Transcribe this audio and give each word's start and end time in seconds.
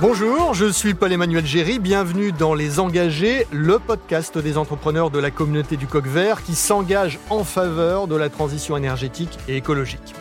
Bonjour, 0.00 0.54
je 0.54 0.64
suis 0.64 0.94
Paul-Emmanuel 0.94 1.44
Géry, 1.44 1.78
bienvenue 1.78 2.32
dans 2.32 2.54
Les 2.54 2.80
Engagés, 2.80 3.46
le 3.52 3.78
podcast 3.78 4.38
des 4.38 4.56
entrepreneurs 4.56 5.10
de 5.10 5.18
la 5.18 5.30
communauté 5.30 5.76
du 5.76 5.86
coq 5.86 6.06
vert 6.06 6.42
qui 6.42 6.54
s'engage 6.54 7.18
en 7.28 7.44
faveur 7.44 8.06
de 8.06 8.16
la 8.16 8.30
transition 8.30 8.78
énergétique 8.78 9.38
et 9.46 9.58
écologique. 9.58 10.14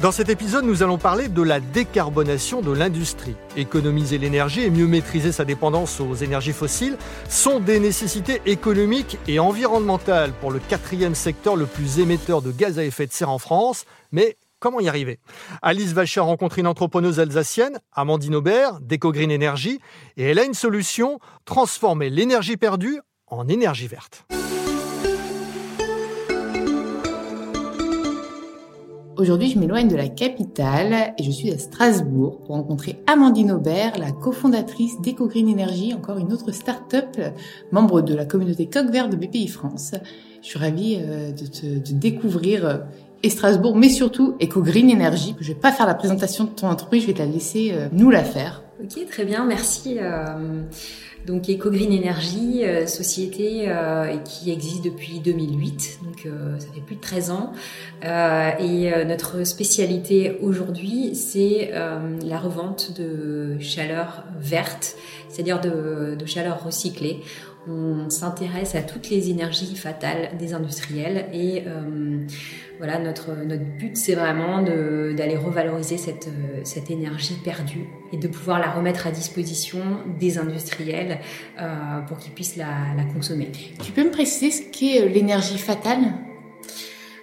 Dans 0.00 0.10
cet 0.10 0.30
épisode, 0.30 0.64
nous 0.64 0.82
allons 0.82 0.96
parler 0.96 1.28
de 1.28 1.42
la 1.42 1.60
décarbonation 1.60 2.62
de 2.62 2.72
l'industrie. 2.72 3.36
Économiser 3.58 4.16
l'énergie 4.16 4.62
et 4.62 4.70
mieux 4.70 4.86
maîtriser 4.86 5.32
sa 5.32 5.44
dépendance 5.44 6.00
aux 6.00 6.14
énergies 6.14 6.54
fossiles 6.54 6.96
sont 7.28 7.60
des 7.60 7.78
nécessités 7.78 8.40
économiques 8.46 9.18
et 9.28 9.38
environnementales 9.38 10.32
pour 10.40 10.50
le 10.50 10.60
quatrième 10.60 11.14
secteur 11.14 11.56
le 11.56 11.66
plus 11.66 11.98
émetteur 11.98 12.40
de 12.40 12.52
gaz 12.52 12.78
à 12.78 12.84
effet 12.84 13.06
de 13.06 13.12
serre 13.12 13.30
en 13.30 13.38
France, 13.38 13.84
mais 14.12 14.38
Comment 14.58 14.80
y 14.80 14.88
arriver? 14.88 15.18
Alice 15.60 15.92
Vacher 15.92 16.20
rencontre 16.20 16.58
une 16.58 16.66
entrepreneuse 16.66 17.20
alsacienne, 17.20 17.78
Amandine 17.92 18.36
Aubert, 18.36 18.80
d'EcoGreen 18.80 19.30
Energy, 19.30 19.80
et 20.16 20.24
elle 20.24 20.38
a 20.38 20.44
une 20.44 20.54
solution, 20.54 21.18
transformer 21.44 22.08
l'énergie 22.08 22.56
perdue 22.56 23.00
en 23.26 23.48
énergie 23.48 23.86
verte. 23.86 24.24
Aujourd'hui, 29.18 29.50
je 29.50 29.58
m'éloigne 29.58 29.88
de 29.88 29.96
la 29.96 30.08
capitale 30.08 31.14
et 31.18 31.22
je 31.22 31.30
suis 31.30 31.50
à 31.50 31.56
Strasbourg 31.56 32.42
pour 32.44 32.54
rencontrer 32.54 33.02
Amandine 33.06 33.52
Aubert, 33.52 33.98
la 33.98 34.12
cofondatrice 34.12 35.00
d'EcoGreen 35.00 35.48
Energy, 35.50 35.94
encore 35.94 36.18
une 36.18 36.32
autre 36.34 36.52
start-up, 36.52 37.18
membre 37.72 38.02
de 38.02 38.14
la 38.14 38.26
communauté 38.26 38.66
Coq 38.66 38.90
Vert 38.90 39.08
de 39.08 39.16
BPI 39.16 39.48
France. 39.48 39.92
Je 40.42 40.48
suis 40.48 40.58
ravie 40.58 40.98
euh, 41.00 41.32
de 41.32 41.46
te 41.46 41.92
découvrir 41.92 42.66
euh, 42.66 42.78
et 43.22 43.30
Strasbourg, 43.30 43.76
mais 43.76 43.88
surtout 43.88 44.36
Eco 44.42 44.62
Green 44.62 44.90
Energy. 44.90 45.34
Je 45.40 45.48
vais 45.48 45.58
pas 45.58 45.72
faire 45.72 45.86
la 45.86 45.94
présentation 45.94 46.44
de 46.44 46.50
ton 46.50 46.68
entreprise, 46.68 47.02
je 47.02 47.06
vais 47.08 47.14
te 47.14 47.18
la 47.18 47.26
laisser 47.26 47.70
euh, 47.72 47.88
nous 47.92 48.10
la 48.10 48.24
faire. 48.24 48.62
Ok, 48.82 49.06
très 49.08 49.24
bien, 49.24 49.44
merci. 49.44 49.96
Euh, 49.98 50.24
donc 51.26 51.48
Eco 51.48 51.70
Green 51.70 51.92
Energy, 51.92 52.60
euh, 52.62 52.86
société 52.86 53.68
qui 54.24 54.52
existe 54.52 54.84
depuis 54.84 55.18
2008, 55.20 56.00
donc 56.04 56.28
ça 56.58 56.66
fait 56.72 56.80
plus 56.80 56.96
de 56.96 57.00
13 57.00 57.30
ans. 57.30 57.52
et 58.04 59.04
notre 59.06 59.44
spécialité 59.44 60.38
aujourd'hui, 60.42 61.14
c'est 61.14 61.72
la 61.72 62.38
revente 62.38 62.92
de 62.96 63.56
chaleur 63.58 64.24
verte, 64.38 64.96
c'est-à-dire 65.28 65.60
de, 65.60 66.14
de 66.16 66.26
chaleur 66.26 66.62
recyclée 66.62 67.22
on 67.68 68.10
s'intéresse 68.10 68.74
à 68.74 68.82
toutes 68.82 69.10
les 69.10 69.30
énergies 69.30 69.76
fatales 69.76 70.36
des 70.38 70.54
industriels 70.54 71.26
et 71.32 71.64
voilà, 72.78 72.98
notre, 72.98 73.34
notre 73.44 73.64
but, 73.64 73.96
c'est 73.96 74.14
vraiment 74.14 74.60
d'aller 74.60 75.36
revaloriser 75.36 75.96
cette, 75.96 76.28
cette 76.64 76.90
énergie 76.90 77.36
perdue 77.42 77.86
et 78.12 78.18
de 78.18 78.28
pouvoir 78.28 78.58
la 78.58 78.70
remettre 78.70 79.06
à 79.06 79.10
disposition 79.10 79.78
des 80.20 80.36
industriels 80.38 81.18
euh, 81.58 82.00
pour 82.06 82.18
qu'ils 82.18 82.32
puissent 82.32 82.56
la, 82.56 82.94
la 82.96 83.04
consommer. 83.04 83.50
Tu 83.82 83.92
peux 83.92 84.04
me 84.04 84.10
préciser 84.10 84.50
ce 84.50 84.62
qu'est 84.70 85.02
euh, 85.02 85.08
l'énergie 85.08 85.58
fatale? 85.58 86.12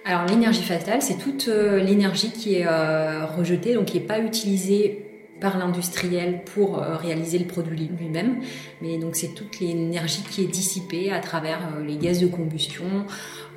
Alors 0.04 0.26
l'énergie 0.26 0.62
fatale, 0.62 1.00
c'est 1.02 1.18
toute 1.18 1.46
euh, 1.48 1.78
l'énergie 1.78 2.32
qui 2.32 2.56
est 2.56 2.66
euh, 2.66 3.24
rejetée, 3.24 3.74
donc 3.74 3.86
qui 3.86 4.00
n'est 4.00 4.06
pas 4.06 4.18
utilisée 4.18 5.13
par 5.40 5.58
l'industriel 5.58 6.42
pour 6.44 6.78
euh, 6.78 6.96
réaliser 6.96 7.38
le 7.38 7.46
produit 7.46 7.90
lui-même. 7.98 8.40
Mais 8.80 8.98
donc 8.98 9.16
c'est 9.16 9.34
toute 9.34 9.60
l'énergie 9.60 10.22
qui 10.30 10.44
est 10.44 10.46
dissipée 10.46 11.12
à 11.12 11.20
travers 11.20 11.58
euh, 11.76 11.84
les 11.84 11.96
gaz 11.96 12.20
de 12.20 12.26
combustion 12.26 13.06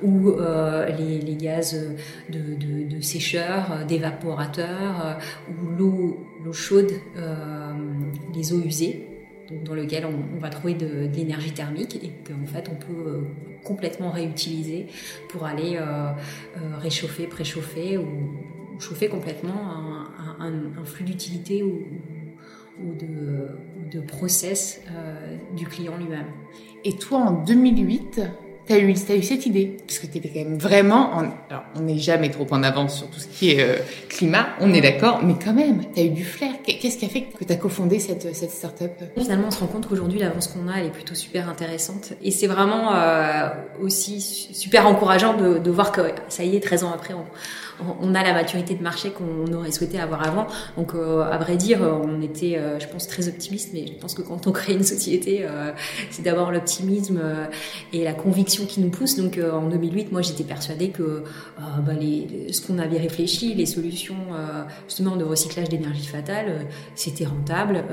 ou 0.02 0.30
euh, 0.30 0.86
les, 0.86 1.34
gaz 1.36 1.74
de, 2.28 2.38
de, 2.54 2.88
de 2.96 3.00
sécheurs, 3.00 3.84
d'évaporateurs 3.86 5.18
ou 5.48 5.68
l'eau, 5.76 6.52
chaude, 6.52 6.92
les 8.34 8.52
eaux 8.52 8.62
usées. 8.64 9.04
Dans 9.64 9.72
lequel 9.72 10.04
on, 10.04 10.38
va 10.40 10.50
trouver 10.50 10.74
de, 10.74 11.06
de 11.06 11.16
l'énergie 11.16 11.52
thermique 11.52 11.98
et 12.04 12.10
qu'en 12.10 12.46
fait 12.46 12.70
on 12.70 12.74
peut 12.74 13.24
complètement 13.64 14.10
réutiliser 14.10 14.88
pour 15.30 15.46
aller 15.46 15.78
réchauffer, 16.78 17.26
préchauffer 17.26 17.96
ou 17.96 18.06
chauffer 18.78 19.08
complètement 19.08 19.70
un, 19.70 20.07
un, 20.38 20.84
flux 20.84 21.04
d'utilité 21.04 21.62
ou, 21.62 21.82
de 23.90 24.00
process 24.00 24.82
euh, 24.90 25.36
du 25.56 25.66
client 25.66 25.96
lui-même. 25.96 26.26
Et 26.84 26.96
toi, 26.96 27.18
en 27.18 27.44
2008, 27.44 28.20
tu 28.68 28.74
as 28.74 28.78
eu, 28.78 28.92
as 28.92 29.16
eu 29.16 29.22
cette 29.22 29.46
idée 29.46 29.76
Parce 29.86 29.98
que 29.98 30.06
tu 30.06 30.18
étais 30.18 30.28
quand 30.28 30.48
même 30.48 30.58
vraiment... 30.58 31.14
En... 31.14 31.20
Alors, 31.48 31.64
on 31.74 31.80
n'est 31.80 31.98
jamais 31.98 32.30
trop 32.30 32.46
en 32.50 32.62
avance 32.62 32.98
sur 32.98 33.08
tout 33.08 33.18
ce 33.18 33.26
qui 33.26 33.52
est 33.52 33.60
euh, 33.62 33.78
climat, 34.08 34.48
on 34.60 34.72
est 34.74 34.82
d'accord, 34.82 35.20
mais 35.24 35.34
quand 35.42 35.54
même, 35.54 35.82
tu 35.94 36.00
as 36.00 36.04
eu 36.04 36.10
du 36.10 36.24
flair. 36.24 36.52
Qu'est-ce 36.64 36.98
qui 36.98 37.06
a 37.06 37.08
fait 37.08 37.22
que 37.22 37.44
tu 37.44 37.52
as 37.52 37.56
cofondé 37.56 37.98
cette, 37.98 38.34
cette 38.34 38.50
start-up? 38.50 38.92
Finalement, 39.16 39.48
on 39.48 39.50
se 39.50 39.60
rend 39.60 39.68
compte 39.68 39.88
qu'aujourd'hui, 39.88 40.18
l'avance 40.18 40.48
qu'on 40.48 40.68
a, 40.68 40.76
elle 40.78 40.86
est 40.86 40.90
plutôt 40.90 41.14
super 41.14 41.48
intéressante. 41.48 42.12
Et 42.22 42.30
c'est 42.30 42.46
vraiment 42.46 42.94
euh, 42.94 43.48
aussi 43.80 44.20
super 44.20 44.86
encourageant 44.86 45.34
de, 45.34 45.70
voir 45.70 45.92
que 45.92 46.02
ça 46.28 46.44
y 46.44 46.56
est, 46.56 46.60
13 46.60 46.84
ans 46.84 46.92
après, 46.94 47.14
on 48.00 48.14
a 48.14 48.22
la 48.24 48.32
maturité 48.32 48.74
de 48.74 48.82
marché 48.82 49.10
qu'on 49.10 49.52
aurait 49.52 49.70
souhaité 49.70 50.00
avoir 50.00 50.26
avant. 50.26 50.46
Donc, 50.76 50.94
euh, 50.94 51.22
à 51.22 51.38
vrai 51.38 51.56
dire, 51.56 51.80
on 51.80 52.20
était, 52.20 52.60
je 52.80 52.86
pense, 52.88 53.06
très 53.06 53.28
optimiste, 53.28 53.70
mais 53.72 53.86
je 53.86 53.92
pense 54.00 54.14
que 54.14 54.22
quand 54.22 54.46
on 54.46 54.52
crée 54.52 54.74
une 54.74 54.82
société, 54.82 55.46
c'est 56.10 56.22
d'abord 56.22 56.50
l'optimisme 56.50 57.20
et 57.92 58.02
la 58.02 58.12
conviction 58.12 58.57
qui 58.66 58.80
nous 58.80 58.90
pousse. 58.90 59.16
Donc, 59.16 59.38
en 59.38 59.68
2008, 59.68 60.12
moi, 60.12 60.22
j'étais 60.22 60.44
persuadée 60.44 60.90
que 60.90 61.24
bah, 61.58 61.92
les, 61.98 62.52
ce 62.52 62.66
qu'on 62.66 62.78
avait 62.78 62.98
réfléchi, 62.98 63.54
les 63.54 63.66
solutions 63.66 64.16
justement 64.86 65.16
de 65.16 65.24
recyclage 65.24 65.68
d'énergie 65.68 66.06
fatale, 66.06 66.66
c'était 66.94 67.24
rentable. 67.24 67.84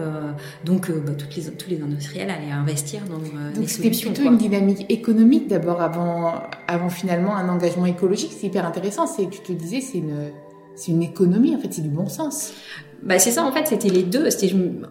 donc, 0.64 0.92
bah, 0.92 1.14
toutes 1.18 1.36
les, 1.36 1.44
tous 1.44 1.70
les 1.70 1.82
industriels 1.82 2.30
allaient 2.30 2.52
investir 2.52 3.02
dans 3.10 3.18
donc, 3.18 3.32
les 3.60 3.68
solutions. 3.68 4.10
C'était 4.10 4.14
plutôt 4.14 4.32
une 4.32 4.38
dynamique 4.38 4.86
économique 4.90 5.48
d'abord 5.48 5.82
avant, 5.82 6.44
avant 6.68 6.90
finalement 6.90 7.36
un 7.36 7.50
engagement 7.50 7.86
écologique. 7.86 8.32
C'est 8.38 8.48
hyper 8.48 8.66
intéressant. 8.66 9.08
C'est 9.08 9.30
tu 9.30 9.40
te 9.40 9.52
disais 9.52 9.82
c'est 9.82 9.98
une, 9.98 10.32
c'est 10.76 10.92
une 10.92 11.04
économie, 11.04 11.56
en 11.56 11.60
fait, 11.60 11.74
c'est 11.74 11.82
du 11.82 11.90
bon 11.90 12.08
sens. 12.08 12.54
Bah 13.04 13.20
c'est 13.20 13.32
ça 13.32 13.44
en 13.44 13.52
fait, 13.52 13.68
c'était 13.68 13.90
les 13.90 14.04
deux. 14.04 14.26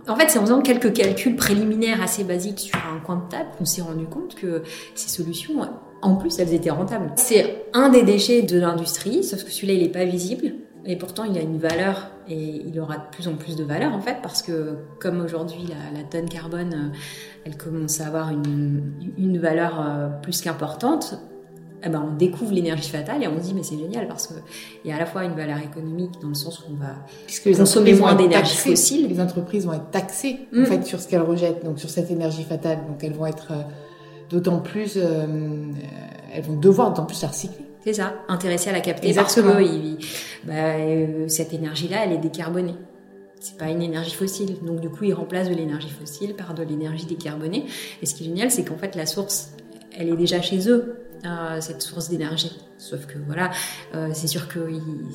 En 0.07 0.17
fait 0.17 0.29
c'est 0.29 0.39
en 0.39 0.43
faisant 0.43 0.61
quelques 0.61 0.93
calculs 0.93 1.37
préliminaires 1.37 2.03
assez 2.03 2.23
basiques 2.23 2.61
sur 2.61 2.77
un 2.77 3.01
coin 3.01 3.17
de 3.17 3.29
table 3.29 3.49
qu'on 3.59 3.65
s'est 3.65 3.83
rendu 3.83 4.05
compte 4.05 4.35
que 4.35 4.63
ces 4.95 5.09
solutions, 5.09 5.69
en 6.03 6.17
plus, 6.17 6.39
elles 6.39 6.53
étaient 6.53 6.71
rentables. 6.71 7.13
C'est 7.17 7.65
un 7.73 7.89
des 7.89 8.03
déchets 8.03 8.43
de 8.43 8.61
l'industrie, 8.61 9.25
sauf 9.25 9.43
que 9.43 9.51
celui-là 9.51 9.75
il 9.75 9.83
est 9.83 9.89
pas 9.93 10.05
visible. 10.05 10.53
Et 10.87 10.97
pourtant, 10.97 11.25
il 11.25 11.37
a 11.39 11.41
une 11.41 11.59
valeur 11.59 12.11
et 12.29 12.63
il 12.67 12.79
aura 12.79 12.97
de 12.97 13.03
plus 13.11 13.27
en 13.27 13.35
plus 13.35 13.57
de 13.57 13.65
valeur 13.65 13.93
en 13.93 14.01
fait 14.01 14.19
parce 14.23 14.43
que 14.43 14.77
comme 15.01 15.21
aujourd'hui 15.23 15.67
la, 15.95 16.03
tonne 16.05 16.29
carbone, 16.29 16.93
elle 17.45 17.57
commence 17.57 18.01
à 18.01 18.07
avoir 18.07 18.31
une, 18.31 18.93
une 19.19 19.39
valeur 19.39 19.81
euh, 19.81 20.09
plus 20.23 20.41
qu'importante 20.41 21.19
eh 21.85 21.89
ben, 21.91 22.09
on 22.11 22.17
découvre 22.17 22.53
l'énergie 22.53 22.89
fatale 22.89 23.23
et 23.23 23.29
on 23.29 23.37
se 23.37 23.49
dit 23.49 23.55
mais 23.55 23.63
c'est 23.63 23.79
génial 23.79 24.09
parce 24.09 24.27
que 24.27 24.35
il 24.85 24.91
y 24.91 24.93
a 24.93 24.97
à 24.97 24.99
la 24.99 25.07
fois 25.07 25.25
une 25.25 25.35
valeur 25.35 25.59
économique 25.59 26.13
dans 26.23 26.29
le 26.29 26.35
sens 26.35 26.61
où 26.61 26.73
on 26.73 26.77
va 26.77 26.95
Puisque 27.27 27.45
les 27.45 27.55
consommer 27.55 27.93
moins 27.95 28.15
d'énergie 28.15 28.57
fossile. 28.57 29.09
Les 29.09 29.21
entreprises 29.21 29.67
vont 29.67 29.75
être 29.75 29.91
taxées 29.91 30.41
en 30.55 30.61
mm. 30.61 30.67
fait 30.67 30.85
sur 30.85 31.01
ce 31.01 31.09
qu'elles 31.09 31.21
rejettent, 31.21 31.65
donc 31.65 31.79
sur 31.79 31.91
cette 31.91 32.11
énergie 32.11 32.45
fatale, 32.45 32.79
donc 32.89 33.05
elles 33.05 33.13
vont 33.13 33.27
être 33.27 33.49
euh, 33.53 33.63
d'autant 34.31 34.61
plus, 34.61 34.95
euh, 34.97 35.27
elles 36.33 36.43
vont 36.43 36.57
devoir 36.57 36.91
d'autant 36.91 37.05
plus 37.05 37.21
la 37.21 37.29
recycler. 37.29 37.67
C'est 37.85 37.95
ça, 37.95 38.15
intéressées 38.29 38.71
à 38.71 38.73
la 38.73 38.81
capter 38.81 39.09
Exactement. 39.09 39.53
parce 39.53 39.65
que 39.65 40.47
bah, 40.47 40.53
euh, 40.55 41.29
cette 41.29 41.53
énergie-là, 41.53 42.05
elle 42.05 42.13
est 42.13 42.19
décarbonée 42.19 42.75
c'est 43.41 43.59
pas 43.59 43.69
une 43.69 43.83
énergie 43.83 44.15
fossile. 44.15 44.57
Donc 44.63 44.81
du 44.81 44.89
coup, 44.89 45.05
ils 45.05 45.13
remplacent 45.13 45.51
de 45.51 45.55
l'énergie 45.55 45.91
fossile 45.91 46.35
par 46.35 46.55
de 46.55 46.63
l'énergie 46.63 47.05
décarbonée. 47.05 47.67
Et 48.01 48.07
ce 48.07 48.15
qui 48.15 48.23
est 48.23 48.27
génial, 48.29 48.51
c'est 48.51 48.65
qu'en 48.65 48.79
fait, 48.79 48.97
la 48.97 49.05
source, 49.05 49.53
elle 49.99 50.09
est 50.09 50.17
déjà 50.17 50.41
chez 50.41 50.67
eux 50.71 51.04
cette 51.61 51.83
source 51.83 52.09
d'énergie. 52.09 52.53
Sauf 52.79 53.07
que 53.07 53.19
voilà, 53.25 53.51
euh, 53.95 54.11
c'est 54.13 54.27
sûr 54.27 54.49
que 54.49 54.59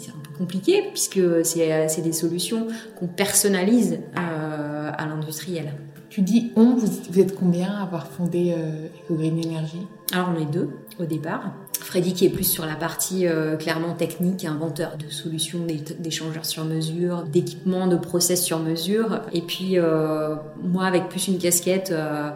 c'est 0.02 0.10
un 0.10 0.20
peu 0.24 0.38
compliqué 0.38 0.90
puisque 0.92 1.20
c'est 1.46 2.02
des 2.02 2.14
solutions 2.14 2.68
qu'on 2.98 3.08
personnalise 3.08 4.00
euh, 4.18 4.79
à 4.98 5.06
l'industriel. 5.06 5.74
Tu 6.10 6.22
dis 6.22 6.52
on, 6.56 6.76
vous, 6.76 7.20
êtes 7.20 7.36
combien 7.36 7.72
à 7.72 7.84
avoir 7.84 8.08
fondé 8.08 8.56
euh, 8.58 8.88
EcoGreen 9.06 9.40
Energy? 9.46 9.86
Alors 10.12 10.32
on 10.36 10.42
est 10.42 10.52
deux 10.52 10.70
au 11.00 11.06
départ. 11.06 11.54
Freddy 11.80 12.14
qui 12.14 12.26
est 12.26 12.30
plus 12.30 12.44
sur 12.44 12.66
la 12.66 12.76
partie 12.76 13.26
euh, 13.28 13.56
clairement 13.56 13.94
technique, 13.94 14.44
inventeur 14.44 14.98
de 14.98 15.10
solutions 15.10 15.60
d'échangeurs 16.00 16.46
sur 16.46 16.66
mesure, 16.66 17.24
d'équipements, 17.24 17.88
de 17.88 17.96
process 17.96 18.44
sur 18.44 18.60
mesure. 18.60 19.22
Et 19.34 19.42
puis 19.42 19.78
euh, 19.78 20.36
moi 20.62 20.86
avec 20.86 21.10
plus 21.10 21.28
une 21.28 21.38
casquette, 21.38 21.92
euh, 21.92 22.32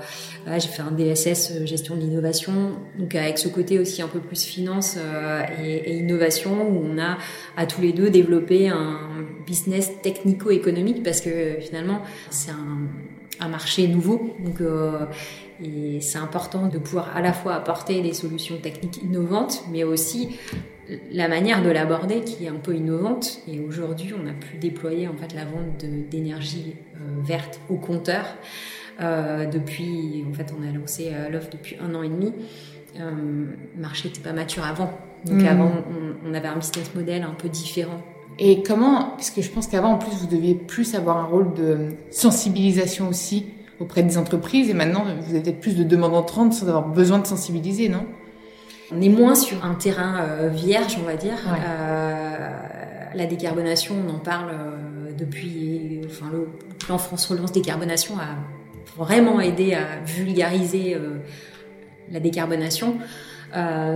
j'ai 0.47 0.67
fait 0.67 0.81
un 0.81 0.91
DSS 0.91 1.51
euh, 1.51 1.65
gestion 1.65 1.95
de 1.95 2.01
l'innovation, 2.01 2.73
donc 2.97 3.15
avec 3.15 3.37
ce 3.37 3.47
côté 3.47 3.79
aussi 3.79 4.01
un 4.01 4.07
peu 4.07 4.19
plus 4.19 4.43
finance 4.43 4.97
euh, 4.97 5.41
et, 5.61 5.91
et, 5.91 5.97
innovation 5.97 6.67
où 6.69 6.83
on 6.85 6.97
a 6.99 7.17
à 7.55 7.65
tous 7.65 7.81
les 7.81 7.93
deux 7.93 8.09
développé 8.09 8.69
un 8.69 8.99
business 9.45 9.91
technico-économique 10.01 11.03
parce 11.03 11.21
que 11.21 11.57
finalement 11.59 12.01
c'est 12.43 12.51
un 12.51 12.87
un 13.39 13.47
marché 13.47 13.87
nouveau. 13.87 14.35
Donc, 14.39 14.61
euh, 14.61 15.05
Et 15.63 16.01
c'est 16.01 16.17
important 16.17 16.67
de 16.67 16.77
pouvoir 16.77 17.15
à 17.15 17.21
la 17.21 17.31
fois 17.31 17.55
apporter 17.55 18.01
des 18.01 18.13
solutions 18.13 18.57
techniques 18.57 19.01
innovantes, 19.03 19.63
mais 19.71 19.83
aussi 19.83 20.29
la 21.11 21.27
manière 21.29 21.63
de 21.63 21.69
l'aborder 21.69 22.21
qui 22.21 22.45
est 22.45 22.49
un 22.49 22.55
peu 22.55 22.75
innovante. 22.75 23.39
Et 23.47 23.59
aujourd'hui, 23.59 24.13
on 24.13 24.27
a 24.27 24.33
pu 24.33 24.57
déployer 24.57 25.07
en 25.07 25.15
fait 25.15 25.33
la 25.33 25.45
vente 25.45 25.85
d'énergie 26.09 26.75
verte 27.21 27.61
au 27.69 27.77
compteur. 27.77 28.25
depuis, 28.99 30.25
en 30.29 30.33
fait, 30.33 30.53
on 30.57 30.67
a 30.67 30.71
lancé 30.71 31.11
l'offre 31.31 31.49
depuis 31.51 31.77
un 31.79 31.95
an 31.95 32.03
et 32.03 32.09
demi. 32.09 32.33
le 32.97 33.81
marché 33.81 34.09
n'était 34.09 34.21
pas 34.21 34.33
mature 34.33 34.65
avant. 34.65 34.91
Donc 35.25 35.41
hmm. 35.41 35.47
avant, 35.47 35.71
on, 35.71 36.29
on, 36.29 36.33
avait 36.33 36.49
un 36.49 36.57
business 36.57 36.93
model 36.95 37.23
un 37.23 37.35
peu 37.35 37.47
différent 37.47 38.03
et 38.39 38.63
comment, 38.63 39.13
puisque 39.17 39.41
je 39.41 39.49
pense 39.49 39.67
qu'avant, 39.67 39.93
en 39.93 39.97
plus, 39.97 40.11
vous 40.11 40.27
deviez 40.27 40.55
plus 40.55 40.95
avoir 40.95 41.17
un 41.17 41.25
rôle 41.25 41.53
de 41.53 41.89
sensibilisation 42.09 43.07
aussi 43.07 43.45
auprès 43.79 44.03
des 44.03 44.17
entreprises, 44.17 44.69
et 44.69 44.73
maintenant, 44.73 45.05
vous 45.27 45.35
avez 45.35 45.51
plus 45.51 45.75
de 45.75 45.83
demandes 45.83 46.15
entrantes 46.15 46.53
sans 46.53 46.67
avoir 46.67 46.87
besoin 46.87 47.19
de 47.19 47.27
sensibiliser, 47.27 47.89
non? 47.89 48.05
On 48.91 49.01
est 49.01 49.09
moins 49.09 49.35
sur 49.35 49.65
un 49.65 49.75
terrain 49.75 50.21
euh, 50.21 50.49
vierge, 50.49 50.97
on 51.01 51.05
va 51.05 51.15
dire. 51.15 51.37
Euh, 51.47 52.49
la 53.15 53.25
décarbonation, 53.25 53.95
on 54.07 54.13
en 54.13 54.19
parle 54.19 54.51
euh, 54.51 55.11
depuis, 55.17 56.01
enfin, 56.05 56.27
le 56.31 56.47
plan 56.79 56.97
France 56.97 57.27
Relance 57.27 57.51
décarbonation 57.51 58.15
a 58.17 58.35
vraiment 58.97 59.39
aidé 59.39 59.73
à 59.73 60.03
vulgariser 60.05 60.97
la 62.11 62.19
décarbonation. 62.19 62.97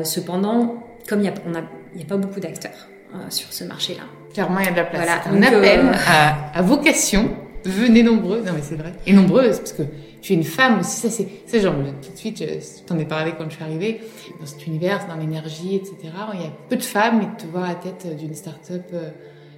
cependant, 0.04 0.84
comme 1.08 1.20
il 1.20 1.24
n'y 1.24 1.28
a, 1.28 1.34
a, 1.34 2.06
pas 2.08 2.18
beaucoup 2.18 2.40
d'acteurs 2.40 2.88
sur 3.30 3.54
ce 3.54 3.64
marché-là, 3.64 4.04
Clairement, 4.38 4.60
il 4.60 4.66
y 4.66 4.68
a 4.68 4.72
de 4.72 4.76
la 4.76 4.84
place. 4.84 5.04
Voilà. 5.04 5.22
On 5.34 5.42
appelle 5.42 5.80
euh, 5.80 6.32
à, 6.54 6.62
vocation. 6.62 7.32
Venez 7.66 8.04
nombreux. 8.04 8.44
Non, 8.46 8.52
mais 8.54 8.62
c'est 8.62 8.76
vrai. 8.76 8.94
Et 9.08 9.12
nombreuses, 9.12 9.58
parce 9.58 9.74
que 9.74 9.82
tu 10.22 10.34
es 10.34 10.36
une 10.36 10.44
femme 10.44 10.82
aussi. 10.82 10.98
Ça, 11.00 11.10
c'est, 11.10 11.28
ça, 11.48 11.60
genre, 11.60 11.74
tout 12.04 12.12
de 12.12 12.16
suite, 12.18 12.38
je 12.38 12.84
t'en 12.86 13.00
ai 13.00 13.06
parlé 13.06 13.34
quand 13.36 13.46
je 13.50 13.56
suis 13.56 13.64
arrivée. 13.64 14.00
Dans 14.40 14.46
cet 14.46 14.68
univers, 14.68 15.08
dans 15.08 15.16
l'énergie, 15.16 15.78
etc. 15.78 15.98
Il 16.36 16.42
y 16.42 16.44
a 16.44 16.52
peu 16.70 16.76
de 16.76 16.84
femmes, 16.84 17.24
et 17.24 17.26
de 17.26 17.48
te 17.48 17.48
voir 17.48 17.64
à 17.64 17.70
la 17.70 17.76
tête 17.76 18.16
d'une 18.16 18.36
start-up 18.36 18.84
euh, 18.94 19.10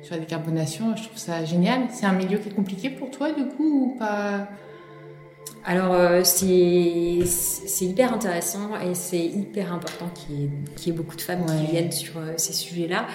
sur 0.02 0.16
la 0.16 0.22
décarbonation, 0.22 0.96
je 0.96 1.04
trouve 1.04 1.18
ça 1.18 1.44
génial. 1.44 1.82
C'est 1.92 2.06
un 2.06 2.14
milieu 2.14 2.38
qui 2.38 2.48
est 2.48 2.56
compliqué 2.56 2.90
pour 2.90 3.12
toi, 3.12 3.34
du 3.34 3.48
coup, 3.48 3.96
ou 3.96 4.00
pas? 4.00 4.48
Alors 5.66 5.92
euh, 5.92 6.22
c'est 6.24 7.26
c'est 7.26 7.86
hyper 7.86 8.14
intéressant 8.14 8.70
et 8.82 8.96
c'est 8.96 9.26
hyper 9.26 9.74
important 9.74 10.06
qu'il 10.14 10.36
y, 10.36 10.44
ait, 10.46 10.90
ait 10.90 10.96
beaucoup 10.96 11.18
de 11.18 11.22
femmes 11.22 11.46
qui 11.46 11.70
viennent 11.70 11.92
sur 11.92 12.14
ces 12.38 12.54
sujets-là 12.54 13.08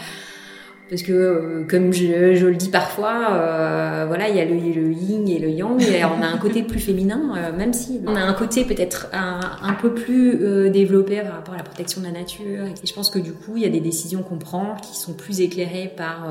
parce 0.90 1.02
que 1.02 1.12
euh, 1.12 1.64
comme 1.68 1.92
je, 1.92 2.34
je, 2.34 2.46
le 2.46 2.56
dis 2.56 2.68
parfois, 2.68 3.28
euh, 3.32 4.04
voilà, 4.06 4.28
il 4.28 4.36
y 4.36 4.40
a 4.40 4.44
le, 4.44 4.54
le, 4.54 4.92
yin 4.92 5.26
et 5.28 5.38
le 5.38 5.48
yang, 5.48 5.80
et 5.82 6.04
on 6.04 6.22
a 6.22 6.26
un 6.26 6.36
côté 6.36 6.62
plus 6.62 6.78
féminin, 6.78 7.32
euh, 7.36 7.56
même 7.56 7.72
si 7.72 8.00
on 8.06 8.14
a 8.14 8.20
un 8.20 8.34
côté 8.34 8.64
peut-être 8.64 9.08
un, 9.12 9.40
un, 9.62 9.72
peu 9.72 9.94
plus 9.94 10.42
euh, 10.42 10.68
développé 10.68 11.20
par 11.22 11.32
rapport 11.32 11.54
à 11.54 11.56
la 11.56 11.62
protection 11.62 12.02
de 12.02 12.06
la 12.06 12.12
nature. 12.12 12.66
Et 12.82 12.86
je 12.86 12.92
pense 12.92 13.08
que 13.08 13.18
du 13.18 13.32
coup, 13.32 13.56
il 13.56 13.62
y 13.62 13.66
a 13.66 13.70
des 13.70 13.80
décisions 13.80 14.22
qu'on 14.22 14.38
prend 14.38 14.76
qui 14.76 14.96
sont 14.96 15.14
plus 15.14 15.40
éclairées 15.40 15.90
par 15.96 16.28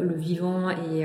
le 0.00 0.14
vivant 0.14 0.68
et, 0.70 1.04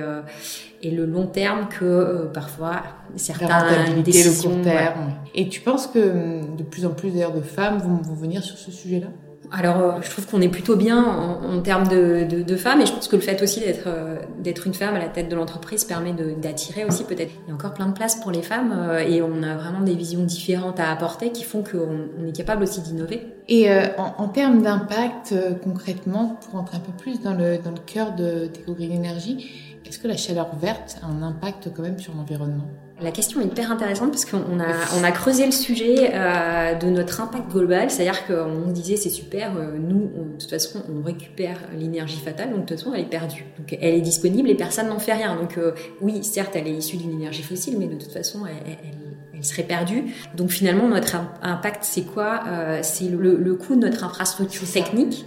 et 0.81 0.91
le 0.91 1.05
long 1.05 1.27
terme 1.27 1.69
que 1.69 2.27
parfois 2.33 2.83
certaines 3.15 4.03
décisions. 4.03 4.49
Le 4.49 4.55
court 4.55 4.63
terme. 4.63 5.13
Et 5.35 5.47
tu 5.47 5.61
penses 5.61 5.87
que 5.87 5.99
hum, 5.99 6.55
de 6.57 6.63
plus 6.63 6.85
en 6.85 6.91
plus 6.91 7.11
d'ailleurs 7.11 7.33
de 7.33 7.41
femmes 7.41 7.77
vont, 7.77 7.95
vont 7.95 8.15
venir 8.15 8.43
sur 8.43 8.57
ce 8.57 8.71
sujet-là? 8.71 9.07
Alors, 9.51 9.77
euh, 9.77 9.91
je 10.01 10.09
trouve 10.09 10.25
qu'on 10.25 10.41
est 10.41 10.49
plutôt 10.49 10.75
bien 10.75 11.03
en, 11.03 11.61
termes 11.61 11.87
de, 11.87 12.25
de, 12.29 12.41
de, 12.41 12.55
femmes, 12.55 12.81
et 12.81 12.85
je 12.85 12.93
pense 12.93 13.07
que 13.07 13.15
le 13.15 13.21
fait 13.21 13.41
aussi 13.41 13.59
d'être 13.59 13.87
euh, 13.87 14.17
d'être 14.39 14.67
une 14.67 14.73
femme 14.73 14.95
à 14.95 14.99
la 14.99 15.09
tête 15.09 15.29
de 15.29 15.35
l'entreprise 15.35 15.83
permet 15.83 16.13
d'attirer 16.13 16.85
aussi 16.85 17.03
peut-être. 17.03 17.31
Il 17.45 17.49
y 17.49 17.51
a 17.51 17.53
encore 17.53 17.73
plein 17.73 17.87
de 17.87 17.93
place 17.93 18.15
pour 18.15 18.31
les 18.31 18.41
femmes, 18.41 18.73
euh, 18.75 18.99
et 18.99 19.21
on 19.21 19.43
a 19.43 19.55
vraiment 19.55 19.81
des 19.81 19.95
visions 19.95 20.23
différentes 20.23 20.79
à 20.79 20.91
apporter 20.91 21.31
qui 21.31 21.43
font 21.43 21.63
qu'on 21.63 22.07
on 22.19 22.27
est 22.27 22.35
capable 22.35 22.63
aussi 22.63 22.81
d'innover. 22.81 23.27
Et 23.49 23.69
en, 23.97 24.15
en, 24.19 24.29
termes 24.29 24.61
d'impact 24.61 25.35
concrètement, 25.63 26.39
pour 26.41 26.57
entrer 26.57 26.77
un 26.77 26.79
peu 26.79 26.93
plus 26.93 27.19
dans 27.19 27.33
le 27.33 27.57
dans 27.57 27.71
le 27.71 27.79
cœur 27.85 28.13
de 28.13 28.49
Green 28.69 28.97
Energy, 28.97 29.49
est-ce 29.85 29.99
que 29.99 30.07
la 30.07 30.15
chaleur 30.15 30.55
verte 30.55 30.97
a 31.03 31.07
un 31.07 31.21
impact 31.21 31.69
quand 31.75 31.83
même 31.83 31.99
sur 31.99 32.13
l'environnement? 32.15 32.67
La 33.01 33.11
question 33.11 33.41
est 33.41 33.45
hyper 33.45 33.71
intéressante 33.71 34.11
parce 34.11 34.25
qu'on 34.25 34.59
a, 34.59 34.99
on 34.99 35.03
a 35.03 35.11
creusé 35.11 35.45
le 35.45 35.51
sujet 35.51 36.11
euh, 36.13 36.75
de 36.75 36.87
notre 36.87 37.21
impact 37.21 37.49
global, 37.49 37.89
c'est-à-dire 37.89 38.25
qu'on 38.27 38.69
disait 38.71 38.97
c'est 38.97 39.09
super, 39.09 39.55
euh, 39.57 39.77
nous 39.77 40.11
de 40.33 40.39
toute 40.39 40.49
façon 40.49 40.83
on 40.89 41.03
récupère 41.03 41.57
l'énergie 41.77 42.19
fatale, 42.19 42.51
donc 42.51 42.61
de 42.61 42.65
toute 42.65 42.77
façon 42.77 42.93
elle 42.93 43.01
est 43.01 43.09
perdue, 43.09 43.45
donc 43.57 43.75
elle 43.79 43.95
est 43.95 44.01
disponible 44.01 44.49
et 44.49 44.55
personne 44.55 44.87
n'en 44.87 44.99
fait 44.99 45.13
rien. 45.13 45.35
Donc 45.35 45.57
euh, 45.57 45.71
oui, 46.01 46.23
certes 46.23 46.55
elle 46.55 46.67
est 46.67 46.73
issue 46.73 46.97
d'une 46.97 47.11
énergie 47.11 47.43
fossile, 47.43 47.77
mais 47.79 47.87
de 47.87 47.95
toute 47.95 48.11
façon 48.11 48.45
elle, 48.45 48.77
elle, 48.83 49.43
serait 49.43 49.63
perdue. 49.63 50.05
Donc 50.37 50.51
finalement 50.51 50.87
notre 50.87 51.17
impact 51.41 51.83
c'est 51.83 52.03
quoi 52.03 52.43
C'est 52.81 53.09
le, 53.09 53.35
le, 53.35 53.55
coût 53.55 53.75
de 53.75 53.81
notre 53.81 54.05
infrastructure 54.05 54.65
technique. 54.71 55.25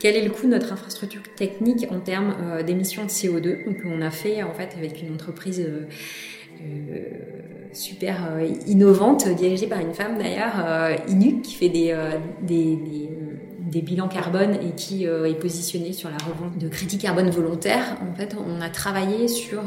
Quel 0.00 0.16
est 0.16 0.24
le 0.24 0.30
coût 0.30 0.46
de 0.46 0.52
notre 0.52 0.72
infrastructure 0.72 1.20
technique 1.36 1.86
en 1.90 2.00
termes 2.00 2.62
d'émissions 2.64 3.04
de 3.04 3.10
CO2 3.10 3.66
Donc 3.66 3.76
on 3.84 4.00
a 4.00 4.10
fait 4.10 4.42
en 4.42 4.54
fait 4.54 4.74
avec 4.78 5.02
une 5.02 5.12
entreprise 5.12 5.62
super 7.72 8.26
euh, 8.30 8.48
innovante, 8.66 9.28
dirigée 9.28 9.66
par 9.66 9.80
une 9.80 9.94
femme 9.94 10.18
d'ailleurs, 10.18 10.54
euh, 10.64 10.96
Inu, 11.08 11.40
qui 11.42 11.54
fait 11.54 11.68
des, 11.68 11.94
des, 12.42 13.82
bilans 13.82 14.08
carbone 14.08 14.54
et 14.54 14.72
qui 14.74 15.04
est 15.04 15.38
positionnée 15.38 15.92
sur 15.92 16.10
la 16.10 16.16
revente 16.16 16.58
de 16.58 16.68
crédits 16.68 16.98
carbone 16.98 17.30
volontaires. 17.30 17.96
En 18.10 18.14
fait, 18.16 18.34
on 18.36 18.60
a 18.60 18.68
travaillé 18.70 19.28
sur 19.28 19.62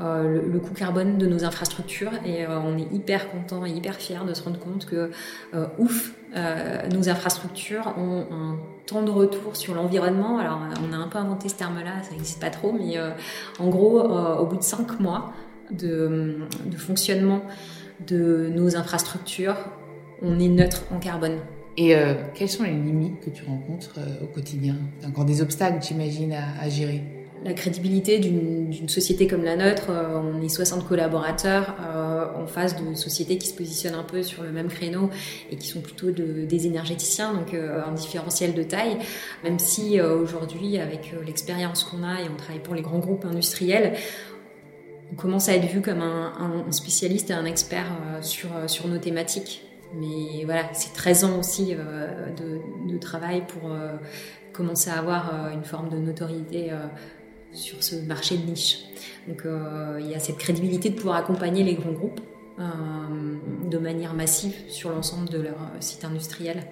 le, 0.00 0.58
coût 0.58 0.74
carbone 0.74 1.16
de 1.16 1.26
nos 1.26 1.44
infrastructures 1.44 2.10
et 2.24 2.44
on 2.46 2.76
est 2.76 2.92
hyper 2.92 3.30
content 3.30 3.64
et 3.64 3.70
hyper 3.70 3.94
fier 3.94 4.24
de 4.24 4.34
se 4.34 4.42
rendre 4.42 4.58
compte 4.58 4.86
que, 4.86 5.10
ouf, 5.78 6.12
nos 6.34 7.08
infrastructures 7.08 7.94
ont 7.96 8.26
un 8.32 8.56
temps 8.86 9.02
de 9.02 9.10
retour 9.12 9.54
sur 9.54 9.74
l'environnement. 9.74 10.38
Alors, 10.38 10.58
on 10.88 10.92
a 10.92 10.96
un 10.96 11.08
peu 11.08 11.18
inventé 11.18 11.48
ce 11.48 11.54
terme-là, 11.54 12.02
ça 12.02 12.12
n'existe 12.12 12.40
pas 12.40 12.50
trop, 12.50 12.72
mais 12.72 12.98
en 13.60 13.68
gros, 13.68 14.00
au 14.00 14.46
bout 14.46 14.56
de 14.56 14.64
cinq 14.64 14.98
mois, 14.98 15.32
de, 15.70 16.38
fonctionnement 16.76 17.42
de 18.06 18.50
nos 18.54 18.76
infrastructures, 18.76 19.56
on 20.22 20.38
est 20.38 20.48
neutre 20.48 20.84
en 20.92 20.98
carbone. 20.98 21.38
Et 21.76 21.94
euh, 21.94 22.14
quelles 22.34 22.48
sont 22.48 22.62
les 22.62 22.70
limites 22.70 23.20
que 23.20 23.30
tu 23.30 23.44
rencontres 23.44 23.94
euh, 23.98 24.24
au 24.24 24.26
quotidien? 24.26 24.76
Encore 25.06 25.26
des 25.26 25.42
obstacles, 25.42 25.84
j'imagine, 25.86 26.32
à, 26.32 26.58
à, 26.58 26.70
gérer 26.70 27.02
La 27.44 27.52
crédibilité 27.52 28.18
d'une 28.18 28.88
société 28.88 29.26
comme 29.26 29.44
la 29.44 29.56
nôtre, 29.56 29.90
euh, 29.90 30.18
on 30.18 30.42
est 30.42 30.48
60 30.48 30.88
collaborateurs 30.88 31.76
en 32.34 32.46
face 32.46 32.76
de 32.82 32.94
sociétés 32.94 33.36
qui 33.36 33.48
se 33.48 33.54
positionnent 33.54 33.94
un 33.94 34.04
peu 34.04 34.22
sur 34.22 34.42
le 34.42 34.52
même 34.52 34.68
créneau 34.68 35.10
et 35.50 35.56
qui 35.56 35.68
sont 35.68 35.80
plutôt 35.80 36.10
de, 36.10 36.46
des 36.46 36.66
énergéticiens, 36.66 37.34
donc 37.34 37.54
un 37.54 37.92
différentiel 37.92 38.54
de 38.54 38.62
taille. 38.62 38.96
Même 39.44 39.58
si 39.58 40.00
aujourd'hui, 40.00 40.78
avec 40.78 41.12
l'expérience 41.26 41.84
qu'on 41.84 42.02
a 42.02 42.22
et 42.22 42.28
on 42.32 42.36
travaille 42.36 42.62
pour 42.62 42.74
les 42.74 42.82
grands 42.82 43.00
groupes 43.00 43.26
industriels, 43.26 43.94
on 45.12 45.14
commence 45.14 45.48
à 45.48 45.54
être 45.54 45.70
vu 45.70 45.80
comme 45.80 46.00
un, 46.00 46.70
spécialiste 46.70 47.30
et 47.30 47.34
un 47.34 47.44
expert 47.44 47.86
euh, 47.86 48.22
sur, 48.22 48.54
euh, 48.54 48.68
sur 48.68 48.88
nos 48.88 48.98
thématiques. 48.98 49.62
Mais 49.94 50.44
voilà, 50.44 50.68
c'est 50.72 50.92
13 50.92 51.24
ans 51.24 51.38
aussi 51.38 51.74
euh, 51.74 52.30
de, 52.88 52.98
travail 52.98 53.44
pour 53.46 53.70
commencer 54.52 54.90
à 54.90 54.98
avoir 54.98 55.50
une 55.52 55.62
forme 55.64 55.90
de 55.90 55.96
notoriété 55.96 56.70
sur 57.52 57.82
ce 57.84 57.94
marché 57.96 58.36
de 58.38 58.44
niche. 58.46 58.78
Donc 59.28 59.46
il 60.00 60.06
y 60.10 60.14
a 60.14 60.18
cette 60.18 60.38
crédibilité 60.38 60.90
de 60.90 60.96
pouvoir 60.96 61.16
accompagner 61.16 61.62
les 61.62 61.74
grands 61.74 61.92
groupes 61.92 62.20
de 62.58 63.78
manière 63.78 64.14
massive 64.14 64.54
sur 64.68 64.90
l'ensemble 64.90 65.28
de 65.28 65.38
leur 65.38 65.56
site 65.80 66.04
industriel. 66.04 66.64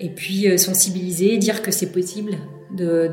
Et 0.00 0.10
puis 0.10 0.58
sensibiliser, 0.58 1.38
dire 1.38 1.60
que 1.60 1.72
c'est 1.72 1.90
possible 1.90 2.38
de 2.70 3.08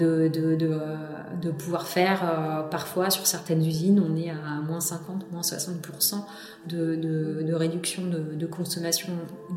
de 1.41 1.51
pouvoir 1.51 1.87
faire 1.87 2.21
euh, 2.23 2.61
parfois 2.63 3.09
sur 3.09 3.25
certaines 3.25 3.65
usines, 3.65 3.99
on 3.99 4.15
est 4.15 4.29
à 4.29 4.61
moins 4.65 4.79
50, 4.79 5.31
moins 5.31 5.41
60% 5.41 6.23
de, 6.67 7.53
réduction 7.53 8.03
de, 8.03 8.45
consommation 8.45 9.09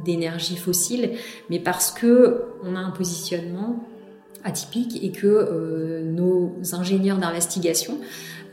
d'énergie 0.05 0.57
fossile, 0.57 1.13
mais 1.51 1.59
parce 1.59 1.91
que 1.91 2.45
on 2.65 2.77
a 2.77 2.79
un 2.79 2.91
positionnement 2.91 3.85
atypique 4.45 5.03
et 5.03 5.13
que 5.13 5.27
euh, 5.27 6.03
nos 6.03 6.53
ingénieurs 6.73 7.19
d'investigation, 7.19 7.99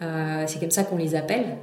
euh, 0.02 0.44
c'est 0.48 0.60
comme 0.60 0.72
ça 0.72 0.84
qu'on 0.84 0.98
les 0.98 1.16
appelle, 1.16 1.58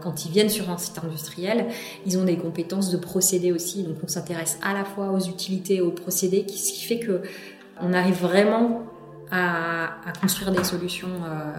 quand 0.00 0.26
ils 0.26 0.30
viennent 0.30 0.50
sur 0.50 0.70
un 0.70 0.76
site 0.76 1.00
industriel, 1.02 1.66
ils 2.06 2.18
ont 2.18 2.24
des 2.24 2.36
compétences 2.36 2.90
de 2.90 2.96
procédés 2.96 3.50
aussi. 3.52 3.82
Donc 3.82 3.96
on 4.04 4.06
s'intéresse 4.06 4.58
à 4.62 4.74
la 4.74 4.84
fois 4.84 5.10
aux 5.10 5.18
utilités 5.18 5.76
et 5.76 5.80
aux 5.80 5.90
procédés, 5.90 6.46
ce 6.48 6.72
qui 6.72 6.84
fait 6.84 7.00
que 7.00 7.22
on 7.80 7.92
arrive 7.92 8.20
vraiment 8.20 8.84
à, 9.34 10.12
construire 10.20 10.52
des 10.52 10.64
solutions 10.64 11.08
euh, 11.08 11.52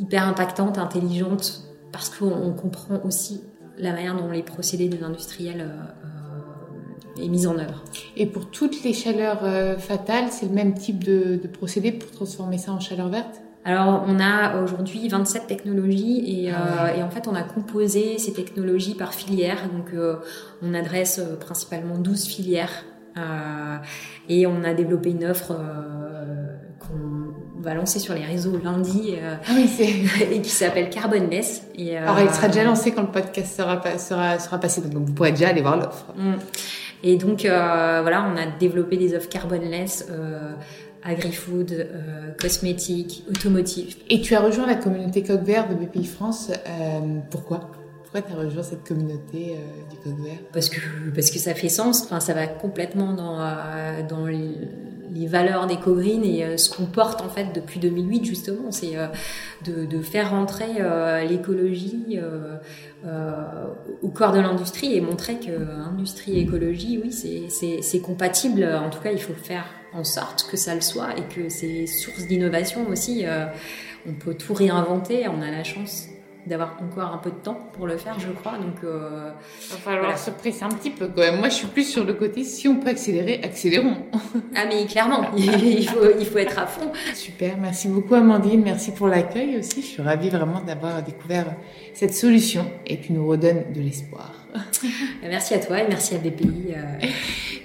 hyper 0.00 0.26
impactantes, 0.26 0.78
intelligentes, 0.78 1.62
parce 1.92 2.08
qu'on 2.08 2.52
comprend 2.52 3.00
aussi 3.04 3.42
la 3.78 3.92
manière 3.92 4.16
dont 4.16 4.30
les 4.30 4.42
procédés 4.42 4.88
des 4.88 5.02
industriels 5.02 5.68
euh, 5.68 7.22
est 7.22 7.28
mis 7.28 7.46
en 7.46 7.58
œuvre. 7.58 7.84
Et 8.16 8.26
pour 8.26 8.50
toutes 8.50 8.82
les 8.84 8.94
chaleurs 8.94 9.40
euh, 9.42 9.76
fatales, 9.76 10.28
c'est 10.30 10.46
le 10.46 10.52
même 10.52 10.74
type 10.74 11.04
de, 11.04 11.38
de, 11.42 11.48
procédé 11.48 11.92
pour 11.92 12.10
transformer 12.10 12.58
ça 12.58 12.72
en 12.72 12.80
chaleur 12.80 13.08
verte? 13.08 13.42
Alors, 13.64 14.04
on 14.06 14.20
a 14.20 14.62
aujourd'hui 14.62 15.08
27 15.08 15.48
technologies 15.48 16.44
et, 16.44 16.52
ah 16.52 16.96
et, 16.96 17.02
en 17.02 17.10
fait, 17.10 17.26
on 17.26 17.34
a 17.34 17.42
composé 17.42 18.16
ces 18.16 18.32
technologies 18.32 18.94
par 18.94 19.12
filière. 19.12 19.68
Donc, 19.72 19.92
on 20.62 20.72
adresse 20.72 21.20
principalement 21.40 21.98
12 21.98 22.26
filières 22.26 22.84
euh, 23.18 23.76
et 24.28 24.46
on 24.46 24.62
a 24.64 24.74
développé 24.74 25.10
une 25.10 25.24
offre 25.24 25.56
qu'on 26.78 27.62
va 27.62 27.74
lancer 27.74 27.98
sur 27.98 28.14
les 28.14 28.24
réseaux 28.24 28.58
lundi 28.62 29.14
ah 29.22 29.52
oui, 29.54 29.68
et 30.30 30.40
qui 30.40 30.50
s'appelle 30.50 30.90
Carbonless. 30.90 31.62
Et, 31.74 31.96
Alors, 31.96 32.18
elle 32.18 32.32
sera 32.32 32.48
déjà 32.48 32.64
lancée 32.64 32.92
quand 32.92 33.02
le 33.02 33.10
podcast 33.10 33.56
sera, 33.56 33.98
sera, 33.98 34.38
sera 34.38 34.58
passé, 34.58 34.80
donc 34.82 35.04
vous 35.06 35.12
pourrez 35.12 35.32
déjà 35.32 35.48
aller 35.48 35.62
voir 35.62 35.76
l'offre. 35.76 36.06
Mm. 36.16 36.34
Et 37.02 37.16
donc, 37.16 37.44
euh, 37.44 37.98
voilà, 38.02 38.28
on 38.32 38.36
a 38.36 38.46
développé 38.46 38.96
des 38.96 39.14
offres 39.14 39.28
carbonless, 39.28 40.06
euh, 40.10 40.52
agri-food, 41.06 41.72
euh, 41.72 42.32
cosmétiques, 42.40 43.24
automotive. 43.30 43.96
Et 44.10 44.20
tu 44.20 44.34
as 44.34 44.40
rejoint 44.40 44.66
la 44.66 44.74
communauté 44.74 45.22
Coq 45.22 45.40
Vert 45.42 45.68
de 45.68 45.74
BPI 45.74 46.04
France. 46.04 46.50
Euh, 46.50 47.20
pourquoi? 47.30 47.70
Pourquoi 48.02 48.22
tu 48.22 48.32
as 48.32 48.36
rejoint 48.36 48.62
cette 48.62 48.84
communauté 48.84 49.54
euh, 49.54 49.90
du 49.90 49.96
Coq 49.98 50.24
Vert? 50.24 50.38
Parce 50.52 50.68
que 50.68 50.80
parce 51.14 51.30
que 51.30 51.38
ça 51.38 51.54
fait 51.54 51.68
sens. 51.68 52.04
Enfin, 52.04 52.20
ça 52.20 52.34
va 52.34 52.46
complètement 52.46 53.12
dans 53.12 53.40
euh, 53.40 54.02
dans 54.08 54.26
les, 54.26 54.54
les 55.16 55.26
valeurs 55.26 55.66
d'EcoGreen 55.66 56.24
et 56.24 56.44
euh, 56.44 56.56
ce 56.56 56.70
qu'on 56.70 56.86
porte 56.86 57.20
en 57.22 57.28
fait 57.28 57.52
depuis 57.54 57.80
2008 57.80 58.24
justement, 58.24 58.70
c'est 58.70 58.96
euh, 58.96 59.06
de, 59.64 60.00
faire 60.02 60.30
rentrer 60.30 60.76
euh, 60.78 61.24
l'écologie 61.24 62.18
au 64.02 64.08
corps 64.08 64.32
de 64.32 64.40
l'industrie 64.40 64.94
et 64.94 65.00
montrer 65.00 65.36
que 65.36 65.50
industrie 65.88 66.38
et 66.38 66.40
écologie, 66.40 67.00
oui, 67.02 67.12
c'est 67.12 68.00
compatible. 68.00 68.64
En 68.64 68.90
tout 68.90 69.00
cas, 69.00 69.10
il 69.10 69.20
faut 69.20 69.34
faire 69.34 69.64
en 69.92 70.04
sorte 70.04 70.48
que 70.50 70.56
ça 70.56 70.74
le 70.74 70.80
soit 70.80 71.16
et 71.16 71.22
que 71.22 71.48
c'est 71.48 71.86
source 71.86 72.26
d'innovation 72.26 72.88
aussi. 72.88 73.24
on 74.06 74.12
peut 74.12 74.34
tout 74.34 74.54
réinventer. 74.54 75.26
On 75.28 75.42
a 75.42 75.50
la 75.50 75.64
chance 75.64 76.08
d'avoir 76.46 76.76
encore 76.80 77.12
un 77.12 77.18
peu 77.18 77.30
de 77.30 77.36
temps 77.36 77.58
pour 77.72 77.86
le 77.86 77.96
faire, 77.96 78.18
je 78.18 78.28
crois. 78.28 78.52
Donc, 78.58 78.84
euh, 78.84 79.30
il 79.62 79.72
va 79.72 79.76
falloir 79.78 80.18
se 80.18 80.30
presser 80.30 80.64
un 80.64 80.68
petit 80.68 80.90
peu 80.90 81.08
quand 81.08 81.22
même. 81.22 81.38
Moi, 81.38 81.48
je 81.48 81.54
suis 81.54 81.66
plus 81.66 81.84
sur 81.84 82.04
le 82.04 82.14
côté 82.14 82.44
si 82.44 82.68
on 82.68 82.76
peut 82.76 82.88
accélérer, 82.88 83.40
accélérons. 83.42 83.96
ah 84.54 84.64
mais 84.68 84.86
clairement, 84.86 85.30
il 85.36 85.88
faut 85.88 86.04
il 86.18 86.26
faut 86.26 86.38
être 86.38 86.58
à 86.58 86.66
fond. 86.66 86.92
Super, 87.14 87.56
merci 87.58 87.88
beaucoup 87.88 88.14
Amandine, 88.14 88.62
merci 88.62 88.92
pour 88.92 89.08
l'accueil 89.08 89.58
aussi. 89.58 89.82
Je 89.82 89.86
suis 89.86 90.02
ravie 90.02 90.30
vraiment 90.30 90.60
d'avoir 90.60 91.02
découvert 91.02 91.46
cette 91.94 92.14
solution 92.14 92.70
et 92.86 93.00
tu 93.00 93.12
nous 93.12 93.26
redonnes 93.26 93.64
de 93.74 93.80
l'espoir. 93.80 94.32
merci 95.22 95.54
à 95.54 95.58
toi 95.58 95.80
et 95.80 95.88
merci 95.88 96.14
à 96.14 96.18
BPI. 96.18 96.74
Euh, 96.74 97.06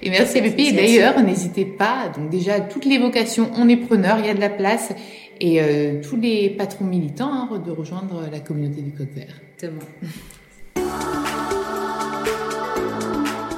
et 0.02 0.10
merci 0.10 0.40
à 0.40 0.42
BPI. 0.42 0.74
D'ailleurs, 0.74 1.22
n'hésitez 1.22 1.66
pas. 1.66 2.12
Donc 2.16 2.30
déjà, 2.30 2.60
toutes 2.60 2.86
les 2.86 2.98
vocations, 2.98 3.52
on 3.56 3.70
est 3.70 3.78
preneur, 3.78 4.20
il 4.20 4.26
y 4.26 4.30
a 4.30 4.34
de 4.34 4.40
la 4.40 4.50
place 4.50 4.94
et 5.42 5.60
euh, 5.60 6.02
tous 6.08 6.18
les 6.18 6.52
patrons 6.52 6.86
militants 6.86 7.34
hein, 7.34 7.64
de 7.66 7.72
rejoindre 7.72 8.30
la 8.32 8.40
communauté 8.40 8.82
du 8.82 8.92
Coq 8.92 9.10
Vert. 9.14 9.42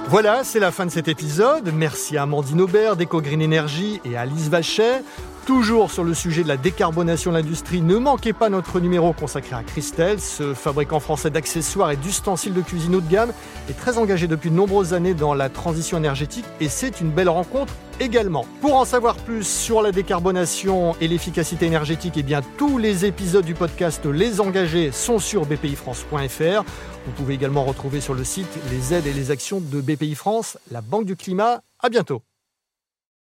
Voilà, 0.10 0.44
c'est 0.44 0.60
la 0.60 0.70
fin 0.70 0.86
de 0.86 0.92
cet 0.92 1.08
épisode. 1.08 1.72
Merci 1.75 2.18
à 2.18 2.24
Amandine 2.24 2.62
Aubert 2.62 2.96
d'Eco 2.96 3.20
Green 3.20 3.42
Energy 3.42 4.00
et 4.06 4.16
à 4.16 4.22
Alice 4.22 4.48
Vachet. 4.48 5.02
Toujours 5.46 5.92
sur 5.92 6.06
le 6.06 6.14
sujet 6.14 6.44
de 6.44 6.48
la 6.48 6.56
décarbonation 6.56 7.32
de 7.32 7.36
l'industrie, 7.36 7.82
ne 7.82 7.98
manquez 7.98 8.32
pas 8.32 8.48
notre 8.48 8.80
numéro 8.80 9.12
consacré 9.12 9.54
à 9.54 9.62
Christelle, 9.62 10.22
ce 10.22 10.54
fabricant 10.54 11.02
français 11.02 11.32
d'accessoires 11.32 11.92
et 11.92 11.98
d'ustensiles 11.98 12.54
de 12.54 12.62
cuisine 12.62 12.96
haut 12.96 13.02
de 13.02 13.12
gamme, 13.12 13.34
est 13.70 13.74
très 13.74 13.98
engagé 13.98 14.28
depuis 14.28 14.52
de 14.52 14.56
nombreuses 14.56 14.94
années 14.94 15.14
dans 15.14 15.34
la 15.34 15.50
transition 15.50 15.98
énergétique 15.98 16.46
et 16.62 16.70
c'est 16.70 17.02
une 17.02 17.12
belle 17.12 17.28
rencontre 17.28 17.74
également. 18.00 18.46
Pour 18.62 18.76
en 18.76 18.86
savoir 18.86 19.18
plus 19.18 19.46
sur 19.46 19.82
la 19.82 19.92
décarbonation 19.92 20.96
et 21.02 21.10
l'efficacité 21.10 21.66
énergétique, 21.66 22.14
eh 22.16 22.24
bien 22.24 22.42
tous 22.58 22.78
les 22.78 23.04
épisodes 23.04 23.46
du 23.46 23.54
podcast 23.54 24.06
Les 24.06 24.40
Engagés 24.40 24.94
sont 24.94 25.20
sur 25.20 25.46
bpifrance.fr. 25.46 26.64
Vous 27.06 27.12
pouvez 27.18 27.34
également 27.34 27.66
retrouver 27.66 28.00
sur 28.00 28.14
le 28.14 28.24
site 28.24 28.48
les 28.72 28.94
aides 28.94 29.08
et 29.08 29.14
les 29.14 29.30
actions 29.30 29.60
de 29.60 29.82
BPI 29.82 30.16
France, 30.16 30.58
la 30.72 30.80
Banque 30.80 31.06
du 31.06 31.18
Climat. 31.18 31.60
À 31.80 31.90
bientôt. 31.90 32.24